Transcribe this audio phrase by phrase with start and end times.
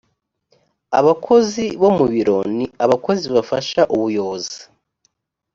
[0.99, 4.59] abakozi bo mu biro ni abakozi bafasha ubuyobozi